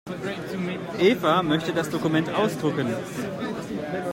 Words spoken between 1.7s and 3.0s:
das Dokument ausdrucken.